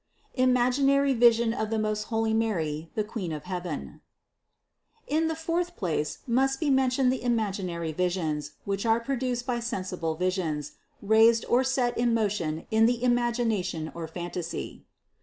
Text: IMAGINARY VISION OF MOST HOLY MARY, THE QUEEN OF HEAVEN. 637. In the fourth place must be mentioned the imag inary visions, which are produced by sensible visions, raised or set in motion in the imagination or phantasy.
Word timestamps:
IMAGINARY 0.33 1.13
VISION 1.13 1.53
OF 1.53 1.79
MOST 1.79 2.05
HOLY 2.05 2.33
MARY, 2.33 2.89
THE 2.95 3.03
QUEEN 3.03 3.31
OF 3.31 3.43
HEAVEN. 3.43 4.01
637. 5.07 5.21
In 5.21 5.27
the 5.27 5.35
fourth 5.35 5.77
place 5.77 6.17
must 6.25 6.59
be 6.59 6.71
mentioned 6.71 7.13
the 7.13 7.19
imag 7.19 7.63
inary 7.63 7.95
visions, 7.95 8.53
which 8.65 8.83
are 8.83 8.99
produced 8.99 9.45
by 9.45 9.59
sensible 9.59 10.15
visions, 10.15 10.71
raised 11.03 11.45
or 11.47 11.63
set 11.63 11.95
in 11.99 12.15
motion 12.15 12.65
in 12.71 12.87
the 12.87 13.03
imagination 13.03 13.91
or 13.93 14.07
phantasy. 14.07 14.85